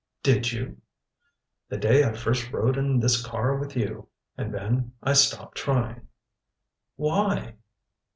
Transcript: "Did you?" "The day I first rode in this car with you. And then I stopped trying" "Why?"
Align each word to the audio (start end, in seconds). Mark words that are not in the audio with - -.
"Did 0.23 0.51
you?" 0.51 0.77
"The 1.69 1.77
day 1.77 2.03
I 2.03 2.13
first 2.13 2.51
rode 2.51 2.75
in 2.75 2.99
this 2.99 3.23
car 3.23 3.57
with 3.57 3.75
you. 3.77 4.07
And 4.35 4.51
then 4.51 4.93
I 5.03 5.13
stopped 5.13 5.57
trying" 5.59 6.07
"Why?" 6.95 7.57